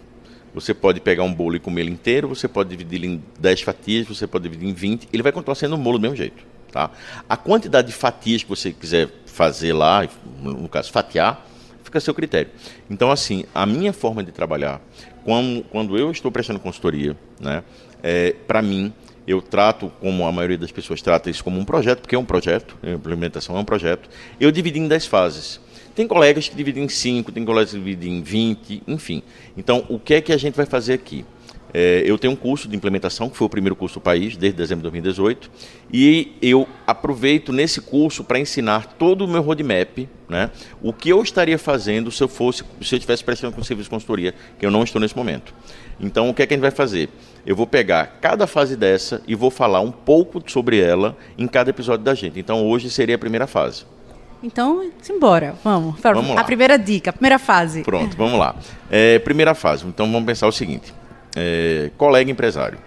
[0.53, 3.61] Você pode pegar um bolo e comer ele inteiro, você pode dividir ele em 10
[3.63, 6.41] fatias, você pode dividir em 20, ele vai continuar sendo um bolo do mesmo jeito,
[6.71, 6.91] tá?
[7.27, 10.07] A quantidade de fatias que você quiser fazer lá,
[10.41, 11.45] no caso fatiar,
[11.83, 12.51] fica a seu critério.
[12.89, 14.79] Então, assim, a minha forma de trabalhar
[15.25, 17.63] quando, quando eu estou prestando consultoria, né,
[18.01, 18.93] é, para mim,
[19.27, 22.23] eu trato, como a maioria das pessoas trata isso como um projeto, porque é um
[22.23, 24.07] projeto, a implementação é um projeto,
[24.39, 25.59] eu dividi em 10 fases.
[25.95, 29.23] Tem colegas que dividem em 5, tem colegas que dividem em 20, enfim.
[29.57, 31.25] Então, o que é que a gente vai fazer aqui?
[31.77, 34.55] É, eu tenho um curso de implementação, que foi o primeiro curso do país, desde
[34.55, 35.51] dezembro de 2018,
[35.91, 41.21] e eu aproveito nesse curso para ensinar todo o meu roadmap, né, o que eu
[41.21, 44.71] estaria fazendo se eu fosse, se eu estivesse prestando com serviço de consultoria, que eu
[44.71, 45.53] não estou nesse momento.
[45.99, 47.09] Então, o que é que a gente vai fazer?
[47.45, 51.71] Eu vou pegar cada fase dessa e vou falar um pouco sobre ela em cada
[51.71, 52.39] episódio da gente.
[52.39, 53.83] Então, hoje seria a primeira fase.
[54.41, 55.55] Então, simbora.
[55.61, 55.99] Vamos.
[55.99, 56.39] vamos lá.
[56.39, 57.83] A primeira dica, a primeira fase.
[57.83, 58.55] Pronto, vamos lá.
[58.89, 59.85] É, primeira fase.
[59.85, 60.93] Então, vamos pensar o seguinte
[61.35, 62.77] é, colega empresário,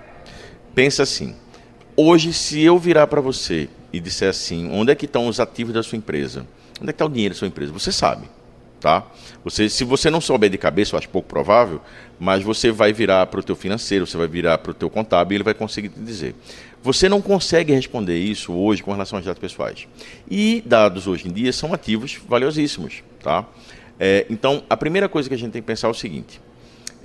[0.75, 1.35] pensa assim:
[1.97, 5.75] hoje, se eu virar para você e disser assim, onde é que estão os ativos
[5.75, 6.47] da sua empresa?
[6.81, 7.73] Onde é que está o dinheiro da sua empresa?
[7.73, 8.29] Você sabe.
[8.81, 9.05] tá?
[9.45, 11.81] Você, se você não souber de cabeça, eu acho pouco provável,
[12.19, 15.35] mas você vai virar para o teu financeiro, você vai virar para o teu contábil
[15.35, 16.35] e ele vai conseguir te dizer.
[16.83, 19.89] Você não consegue responder isso hoje com relação aos dados pessoais.
[20.31, 23.45] E dados hoje em dia são ativos valiosíssimos, tá?
[23.99, 26.41] É, então, a primeira coisa que a gente tem que pensar é o seguinte: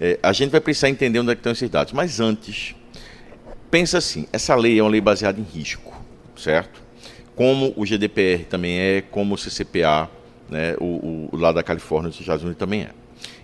[0.06, 2.76] é, a gente vai precisar entender onde é que estão esses dados, mas antes,
[3.72, 5.98] pensa assim: essa lei é uma lei baseada em risco,
[6.36, 6.84] certo?
[7.38, 10.12] Como o GDPR também é, como o CCPA,
[10.50, 12.90] né, o, o lá da Califórnia, dos Estados Unidos também é.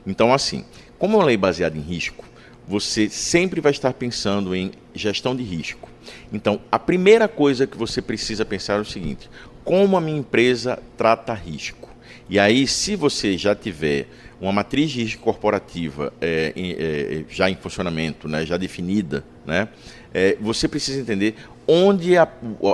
[0.05, 0.65] Então, assim,
[0.97, 2.25] como é uma lei baseada em risco,
[2.67, 5.89] você sempre vai estar pensando em gestão de risco.
[6.33, 9.29] Então, a primeira coisa que você precisa pensar é o seguinte:
[9.63, 11.87] como a minha empresa trata risco?
[12.29, 14.07] E aí, se você já tiver
[14.39, 19.67] uma matriz de risco corporativa é, é, já em funcionamento, né, já definida, né,
[20.13, 21.35] é, você precisa entender
[21.67, 22.27] onde a,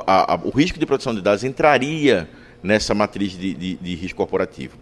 [0.05, 2.29] a, a, o risco de proteção de dados entraria
[2.63, 4.77] nessa matriz de, de, de risco corporativo.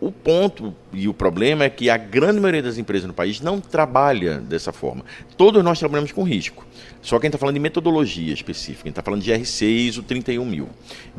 [0.00, 3.60] O ponto e o problema é que a grande maioria das empresas no país não
[3.60, 5.04] trabalha dessa forma.
[5.36, 6.66] Todos nós trabalhamos com risco.
[7.02, 10.68] Só que a gente está falando de metodologia específica, está falando de RC ISO 31000.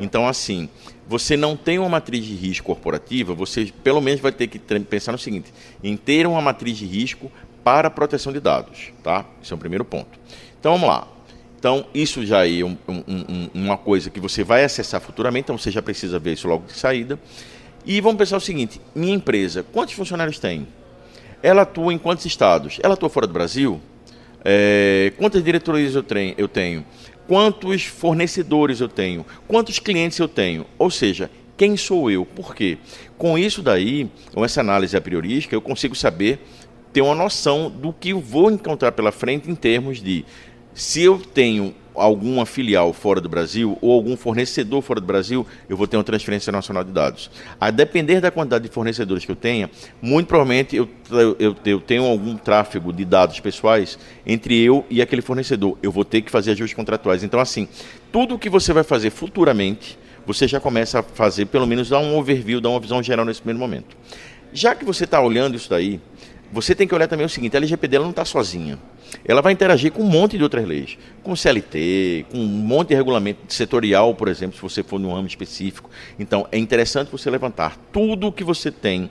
[0.00, 0.68] Então, assim,
[1.06, 5.12] você não tem uma matriz de risco corporativa, você pelo menos vai ter que pensar
[5.12, 7.30] no seguinte: em ter uma matriz de risco
[7.62, 8.90] para proteção de dados.
[9.00, 9.24] Tá?
[9.40, 10.18] Esse é o primeiro ponto.
[10.58, 11.06] Então, vamos lá.
[11.56, 15.56] Então, isso já é um, um, um, uma coisa que você vai acessar futuramente, então
[15.56, 17.16] você já precisa ver isso logo de saída.
[17.84, 20.66] E vamos pensar o seguinte: minha empresa, quantos funcionários tem?
[21.42, 22.78] Ela atua em quantos estados?
[22.82, 23.80] Ela atua fora do Brasil?
[24.44, 26.84] É, quantas diretorias eu tenho, eu tenho?
[27.26, 29.24] Quantos fornecedores eu tenho?
[29.46, 30.66] Quantos clientes eu tenho?
[30.78, 32.24] Ou seja, quem sou eu?
[32.24, 32.78] Por quê?
[33.16, 36.40] Com isso daí, com essa análise a priorística, eu consigo saber,
[36.92, 40.24] ter uma noção do que eu vou encontrar pela frente em termos de
[40.74, 45.76] se eu tenho alguma filial fora do Brasil ou algum fornecedor fora do Brasil, eu
[45.76, 47.30] vou ter uma transferência nacional de dados.
[47.60, 50.88] A depender da quantidade de fornecedores que eu tenha, muito provavelmente eu,
[51.38, 55.76] eu, eu tenho algum tráfego de dados pessoais entre eu e aquele fornecedor.
[55.82, 57.22] Eu vou ter que fazer ajustes contratuais.
[57.22, 57.68] Então, assim,
[58.10, 62.16] tudo que você vai fazer futuramente, você já começa a fazer, pelo menos, dar um
[62.16, 63.96] overview, dar uma visão geral nesse primeiro momento.
[64.52, 66.00] Já que você está olhando isso daí,
[66.52, 68.78] você tem que olhar também o seguinte: a LGPD ela não está sozinha.
[69.24, 72.94] Ela vai interagir com um monte de outras leis, com CLT, com um monte de
[72.94, 75.90] regulamento setorial, por exemplo, se você for num ramo específico.
[76.18, 79.10] Então, é interessante você levantar tudo o que você tem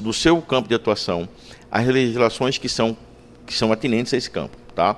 [0.00, 1.28] do seu campo de atuação,
[1.70, 2.96] as legislações que são,
[3.46, 4.56] que são atinentes a esse campo.
[4.74, 4.96] Tá?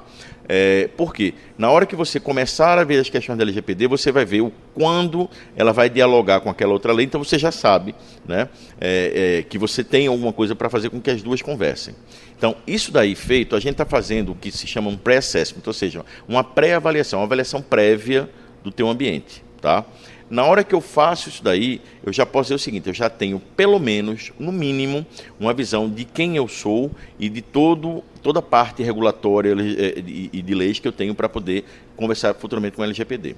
[0.48, 1.34] É, por quê?
[1.56, 4.52] Na hora que você começar a ver as questões da LGPD, você vai ver o
[4.74, 7.94] quando ela vai dialogar com aquela outra lei, então você já sabe
[8.26, 8.48] né,
[8.80, 11.94] é, é, que você tem alguma coisa para fazer com que as duas conversem.
[12.36, 15.72] Então, isso daí feito, a gente está fazendo o que se chama um pré-assessment, ou
[15.72, 18.28] seja, uma pré-avaliação, uma avaliação prévia
[18.64, 19.44] do teu ambiente.
[19.60, 19.84] Tá?
[20.32, 23.10] Na hora que eu faço isso daí, eu já posso dizer o seguinte: eu já
[23.10, 25.04] tenho pelo menos, no mínimo,
[25.38, 30.40] uma visão de quem eu sou e de todo, toda a parte regulatória eh, e
[30.40, 33.36] de leis que eu tenho para poder conversar futuramente com o LGPD.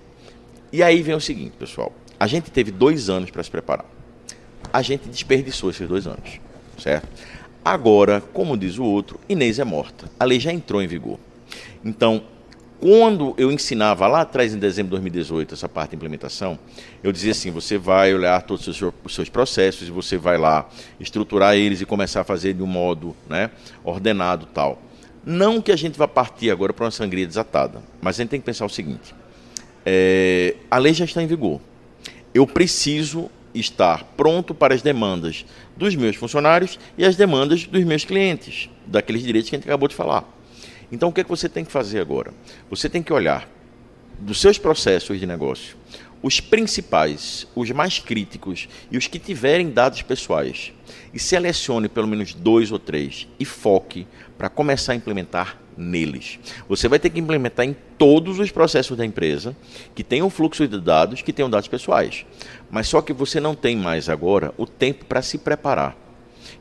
[0.73, 3.87] E aí vem o seguinte, pessoal: a gente teve dois anos para se preparar.
[4.73, 6.39] A gente desperdiçou esses dois anos,
[6.79, 7.09] certo?
[7.65, 10.09] Agora, como diz o outro, Inês é morta.
[10.17, 11.19] A lei já entrou em vigor.
[11.85, 12.23] Então,
[12.85, 16.59] quando eu ensinava lá atrás, em dezembro de 2018, essa parte de implementação,
[17.03, 20.37] eu dizia assim: você vai olhar todos os seus, os seus processos e você vai
[20.37, 20.69] lá
[21.01, 23.51] estruturar eles e começar a fazer de um modo né,
[23.83, 24.83] ordenado tal.
[25.25, 28.41] Não que a gente vá partir agora para uma sangria desatada, mas a gente tem
[28.41, 29.15] que pensar o seguinte:
[29.87, 31.63] é, a lei já está em vigor.
[32.35, 38.05] Eu preciso estar pronto para as demandas dos meus funcionários e as demandas dos meus
[38.05, 40.34] clientes, daqueles direitos que a gente acabou de falar.
[40.95, 42.33] Então, o que, é que você tem que fazer agora?
[42.71, 43.49] Você tem que olhar
[44.17, 45.77] dos seus processos de negócio,
[46.23, 50.73] os principais, os mais críticos e os que tiverem dados pessoais,
[51.13, 54.07] e selecione pelo menos dois ou três e foque
[54.39, 56.39] para começar a implementar neles.
[56.69, 59.57] Você vai ter que implementar em todos os processos da empresa
[59.97, 62.25] que tenham fluxo de dados, que tenham dados pessoais.
[62.71, 66.04] Mas só que você não tem mais agora o tempo para se preparar.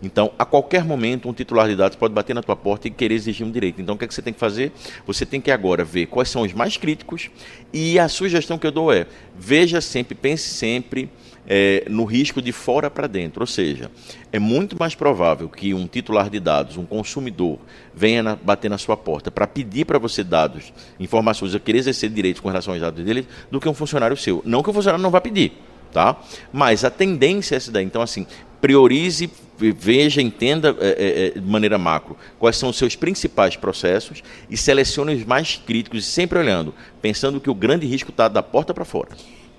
[0.04, 3.16] Então, a qualquer momento, um titular de dados pode bater na tua porta e querer
[3.16, 3.82] exigir um direito.
[3.82, 4.74] Então, o que, é que você tem que fazer?
[5.08, 7.32] Você tem que agora ver quais são os mais críticos
[7.72, 11.10] e a sugestão que eu dou é: veja sempre, pense sempre
[11.48, 13.42] é, no risco de fora para dentro.
[13.42, 13.90] Ou seja,
[14.32, 17.58] é muito mais provável que um titular de dados, um consumidor,
[17.96, 22.10] venha na, bater na sua porta para pedir para você dados, informações, a querer exercer
[22.10, 24.42] direitos com relação aos dados dele, do que um funcionário seu.
[24.46, 25.54] Não que o funcionário não vá pedir.
[25.94, 26.18] Tá?
[26.52, 27.86] Mas a tendência é essa daí.
[27.86, 28.26] Então, assim,
[28.60, 34.24] priorize, veja, entenda é, é, é, de maneira macro quais são os seus principais processos
[34.50, 38.74] e selecione os mais críticos, sempre olhando, pensando que o grande risco está da porta
[38.74, 39.10] para fora.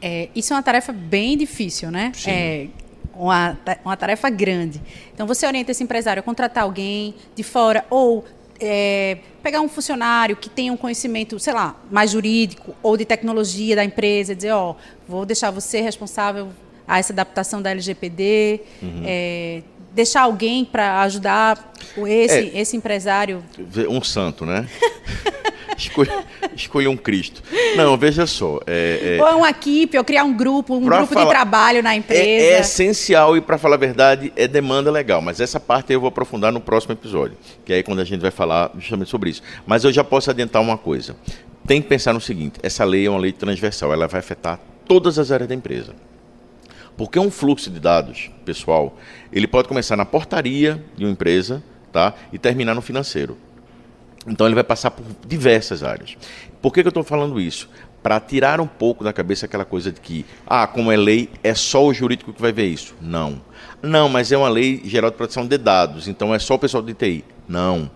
[0.03, 2.13] É, isso é uma tarefa bem difícil, né?
[2.27, 2.67] É,
[3.15, 4.83] uma, uma tarefa grande.
[5.15, 8.25] Então, você orienta esse empresário a contratar alguém de fora ou
[8.61, 13.77] é, pegar um funcionário que tenha um conhecimento, sei lá, mais jurídico ou de tecnologia
[13.77, 14.75] da empresa, dizer, ó,
[15.09, 16.49] vou deixar você responsável
[16.87, 19.03] a essa adaptação da LGPD, uhum.
[19.05, 19.63] é,
[19.93, 21.73] deixar alguém para ajudar
[22.07, 23.43] esse, é, esse empresário.
[23.89, 24.69] Um santo, né?
[25.77, 27.43] Escolha, escolha um Cristo.
[27.77, 28.61] Não, veja só.
[28.67, 31.97] É, é, ou uma equipe, ou criar um grupo, um grupo falar, de trabalho na
[31.97, 32.23] empresa.
[32.23, 35.21] É, é essencial e, para falar a verdade, é demanda legal.
[35.21, 38.21] Mas essa parte eu vou aprofundar no próximo episódio, que é aí quando a gente
[38.21, 39.43] vai falar justamente sobre isso.
[39.67, 41.17] Mas eu já posso adiantar uma coisa.
[41.67, 45.19] Tem que pensar no seguinte: essa lei é uma lei transversal, ela vai afetar todas
[45.19, 45.95] as áreas da empresa.
[46.97, 48.97] Porque um fluxo de dados, pessoal,
[49.33, 53.37] ele pode começar na portaria de uma empresa tá, e terminar no financeiro.
[54.27, 56.17] Então ele vai passar por diversas áreas.
[56.63, 57.69] Por que, que eu estou falando isso?
[58.03, 61.55] Para tirar um pouco da cabeça aquela coisa de que, ah, como é lei, é
[61.55, 62.95] só o jurídico que vai ver isso.
[63.01, 63.41] Não.
[63.83, 66.83] Não, mas é uma lei geral de proteção de dados, então é só o pessoal
[66.83, 67.25] de TI.
[67.49, 67.91] Não.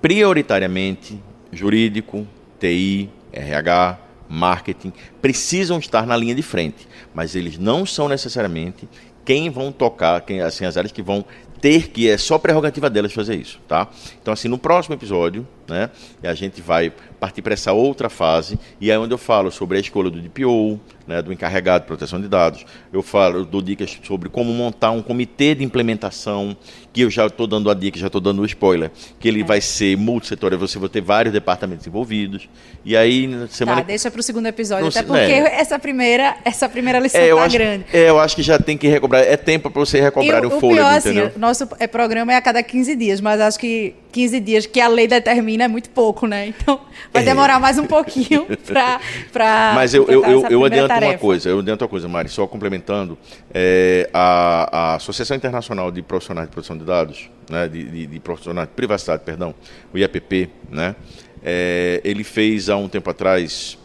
[0.00, 1.20] Prioritariamente,
[1.52, 2.26] jurídico,
[2.58, 3.98] TI, RH,
[4.34, 4.92] marketing,
[5.22, 8.88] precisam estar na linha de frente, mas eles não são necessariamente
[9.24, 11.24] quem vão tocar, quem, assim, as áreas que vão
[11.64, 13.88] ter que é só prerrogativa delas fazer isso, tá?
[14.20, 15.88] Então assim, no próximo episódio, né,
[16.22, 19.80] a gente vai partir para essa outra fase e é onde eu falo sobre a
[19.80, 22.64] escolha do DPO, né, do encarregado de proteção de dados.
[22.92, 26.56] Eu falo, dou dicas sobre como montar um comitê de implementação,
[26.92, 29.44] que eu já estou dando a dica, já estou dando o spoiler, que ele é.
[29.44, 32.48] vai ser multissetorial, você vai ter vários departamentos envolvidos.
[32.84, 33.80] E aí, semana.
[33.80, 35.60] Tá, deixa para o segundo episódio, até porque é.
[35.60, 37.84] essa primeira, essa primeira lição é, tá acho, grande.
[37.92, 39.22] É, eu acho que já tem que recobrar.
[39.22, 41.26] É tempo para você recobrar o, o fôlego, pior, assim, entendeu?
[41.28, 44.80] Assim, nosso é, programa é a cada 15 dias, mas acho que 15 dias que
[44.80, 46.46] a lei determina é muito pouco, né?
[46.48, 46.80] Então
[47.12, 47.24] vai é.
[47.24, 49.72] demorar mais um pouquinho para.
[49.74, 51.12] Mas eu, eu, eu, eu adianto tarefa.
[51.12, 53.18] uma coisa, eu adianto uma coisa, Mari, só complementando.
[53.52, 58.20] É, a, a, Associação Internacional de Profissionais de Proteção de Dados, né, de, de, de
[58.20, 59.54] profissionais de privacidade, perdão,
[59.92, 60.96] o IAPP, né?
[61.42, 63.76] É, ele fez há um tempo atrás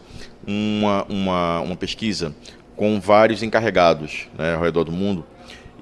[0.46, 2.34] uma, uma, uma pesquisa
[2.74, 5.26] com vários encarregados né, ao redor do mundo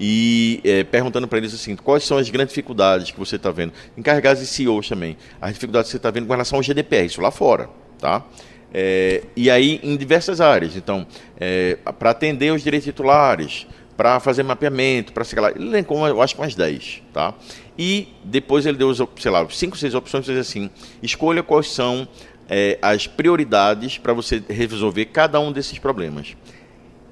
[0.00, 3.72] e é, perguntando para eles assim, quais são as grandes dificuldades que você está vendo,
[3.96, 7.20] encarregados de CEOs também, as dificuldades que você está vendo com relação ao GDPR, isso
[7.20, 8.24] lá fora, tá?
[8.72, 11.06] É, e aí em diversas áreas, então,
[11.38, 16.22] é, para atender os direitos titulares, para fazer mapeamento, para sei lá, ele elencou, eu
[16.22, 17.34] acho, umas 10, tá?
[17.76, 20.70] E depois ele deu, sei lá, 5, 6 opções, diz assim,
[21.02, 22.06] escolha quais são
[22.48, 26.36] é, as prioridades para você resolver cada um desses problemas.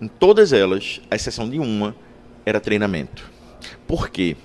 [0.01, 1.97] Em todas elas, à exceção de uma,
[2.45, 3.29] era treinamento.
[3.87, 4.37] Por quê?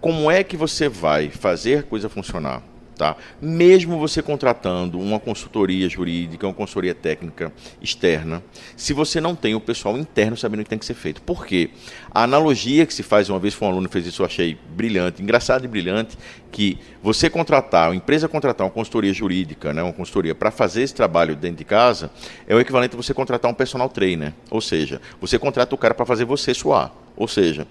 [0.00, 2.62] Como é que você vai fazer a coisa funcionar?
[2.96, 3.16] Tá?
[3.40, 8.42] Mesmo você contratando uma consultoria jurídica, uma consultoria técnica externa,
[8.76, 11.22] se você não tem o pessoal interno sabendo o que tem que ser feito.
[11.22, 11.70] Por quê?
[12.10, 14.58] A analogia que se faz, uma vez foi um aluno que fez isso, eu achei
[14.76, 16.18] brilhante, engraçado e brilhante,
[16.50, 20.94] que você contratar, a empresa contratar uma consultoria jurídica, né, uma consultoria para fazer esse
[20.94, 22.10] trabalho dentro de casa,
[22.46, 24.34] é o equivalente a você contratar um personal trainer.
[24.50, 26.92] Ou seja, você contrata o cara para fazer você suar.
[27.16, 27.66] Ou seja,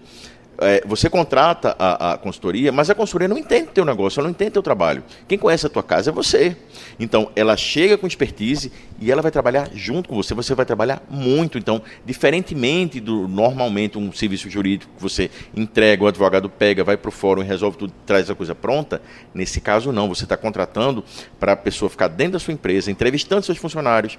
[0.61, 4.27] é, você contrata a, a, consultoria, mas a consultoria não entende o teu negócio, ela
[4.27, 5.03] não entende o teu trabalho.
[5.27, 6.55] Quem conhece a tua casa é você.
[6.99, 10.33] Então, ela chega com expertise e ela vai trabalhar junto com você.
[10.33, 11.57] Você vai trabalhar muito.
[11.57, 17.09] Então, diferentemente do normalmente um serviço jurídico que você entrega, o advogado pega, vai para
[17.09, 19.01] o fórum e resolve tudo, traz a coisa pronta,
[19.33, 20.07] nesse caso não.
[20.07, 21.03] Você está contratando
[21.39, 24.17] para a pessoa ficar dentro da sua empresa, entrevistando seus funcionários,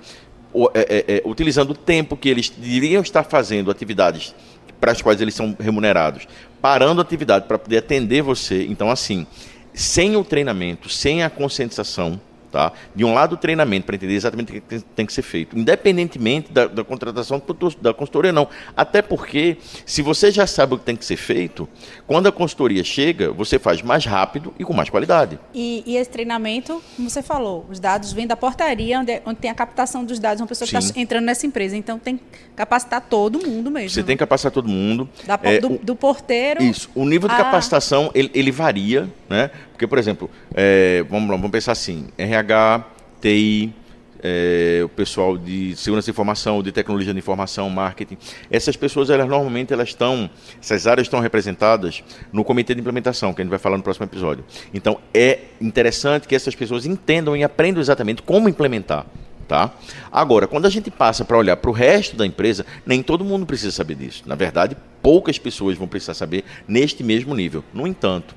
[0.74, 4.34] é, é, é, utilizando o tempo que eles iriam estar fazendo atividades
[4.82, 6.26] para as quais eles são remunerados,
[6.60, 8.66] parando a atividade para poder atender você.
[8.66, 9.24] Então, assim,
[9.72, 12.20] sem o treinamento, sem a conscientização,
[12.52, 12.70] Tá?
[12.94, 16.52] De um lado, o treinamento para entender exatamente o que tem que ser feito, independentemente
[16.52, 17.42] da, da, contratação
[17.80, 18.46] da consultoria, não.
[18.76, 21.66] Até porque, se você já sabe o que tem que ser feito,
[22.06, 25.38] quando a consultoria chega, você faz mais rápido e com mais qualidade.
[25.54, 29.38] E, e esse treinamento, como você falou, os dados vêm da portaria, onde, é, onde
[29.38, 31.74] tem a captação dos dados, uma pessoa que está entrando nessa empresa.
[31.74, 33.88] Então, tem que capacitar todo mundo mesmo.
[33.88, 35.08] Você tem que capacitar todo mundo.
[35.26, 36.62] Da, é, do, do, porteiro.
[36.62, 36.90] Isso.
[36.94, 37.38] O nível de a...
[37.38, 39.50] capacitação, ele, ele varia, né?
[39.72, 42.84] Porque, por exemplo, é, vamos, vamos pensar assim, RH,
[43.20, 43.74] TI,
[44.22, 48.16] é, o pessoal de segurança de informação, de tecnologia de informação, marketing.
[48.50, 50.30] Essas pessoas, elas normalmente elas estão,
[50.60, 54.06] essas áreas estão representadas no comitê de implementação, que a gente vai falar no próximo
[54.06, 54.44] episódio.
[54.72, 59.06] Então, é interessante que essas pessoas entendam e aprendam exatamente como implementar.
[59.48, 59.74] Tá?
[60.10, 63.44] Agora, quando a gente passa para olhar para o resto da empresa, nem todo mundo
[63.44, 64.22] precisa saber disso.
[64.24, 67.62] Na verdade, poucas pessoas vão precisar saber neste mesmo nível.
[67.74, 68.34] No entanto,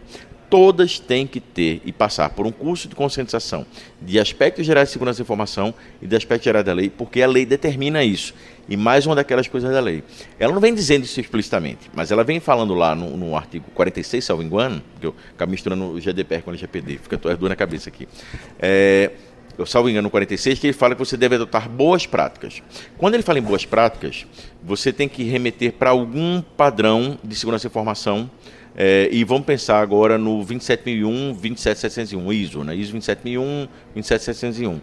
[0.49, 3.65] todas têm que ter e passar por um curso de conscientização
[4.01, 7.27] de aspectos gerais de segurança da informação e de aspectos gerais da lei, porque a
[7.27, 8.33] lei determina isso.
[8.67, 10.03] E mais uma daquelas coisas da lei.
[10.39, 14.23] Ela não vem dizendo isso explicitamente, mas ela vem falando lá no, no artigo 46,
[14.23, 17.55] salvo engano, que eu acabo misturando o GDPR com o LGPD, fica as duas na
[17.55, 18.07] cabeça aqui.
[18.59, 19.11] É,
[19.57, 22.61] eu salvo engano, no 46, que ele fala que você deve adotar boas práticas.
[22.97, 24.25] Quando ele fala em boas práticas,
[24.63, 28.29] você tem que remeter para algum padrão de segurança da informação
[28.77, 32.75] é, e vamos pensar agora no 27001, 27701, ISO, né?
[32.75, 34.81] ISO 27001, 27701.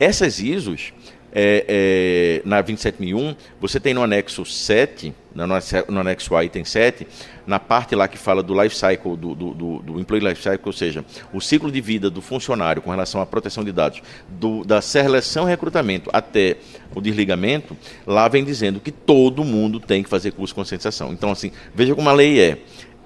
[0.00, 0.92] Essas ISOs,
[1.34, 5.44] é, é, na 27001, você tem no anexo 7, no,
[5.88, 7.06] no anexo A item 7,
[7.44, 10.66] na parte lá que fala do life cycle, do, do, do, do employee life cycle,
[10.66, 14.64] ou seja, o ciclo de vida do funcionário com relação à proteção de dados, do,
[14.64, 16.56] da seleção e recrutamento até
[16.94, 17.76] o desligamento,
[18.06, 21.12] lá vem dizendo que todo mundo tem que fazer curso de conscientização.
[21.12, 22.58] Então, assim, veja como a lei é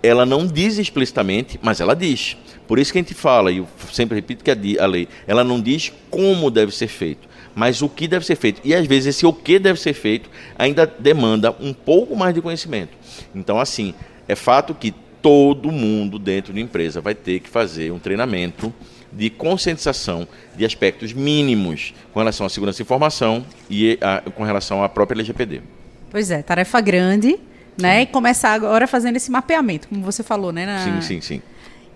[0.03, 2.37] ela não diz explicitamente, mas ela diz.
[2.67, 5.61] Por isso que a gente fala, e eu sempre repito que a, lei, ela não
[5.61, 8.61] diz como deve ser feito, mas o que deve ser feito.
[8.65, 12.41] E às vezes esse o que deve ser feito ainda demanda um pouco mais de
[12.41, 12.97] conhecimento.
[13.35, 13.95] Então, assim,
[14.27, 18.73] é fato que todo mundo dentro de empresa vai ter que fazer um treinamento
[19.13, 24.83] de conscientização de aspectos mínimos com relação à segurança da informação e a, com relação
[24.83, 25.63] à própria LGPD.
[26.11, 27.39] Pois é, tarefa grande,
[27.81, 28.03] né?
[28.03, 30.67] E começar agora fazendo esse mapeamento, como você falou, né?
[30.67, 30.79] Na...
[30.85, 31.43] Sim, sim, sim.